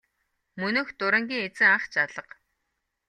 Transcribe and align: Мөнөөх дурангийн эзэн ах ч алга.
Мөнөөх 0.61 0.89
дурангийн 0.99 1.45
эзэн 1.47 1.69
ах 1.77 1.85
ч 1.91 1.93
алга. 2.03 2.33